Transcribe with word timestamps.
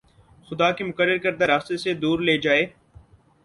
خدا 0.47 0.69
کے 0.71 0.83
مقرر 0.83 1.17
کردہ 1.17 1.45
راستے 1.45 1.77
سے 1.77 1.93
دور 2.03 2.19
لے 2.19 2.37
جائے 2.37 2.65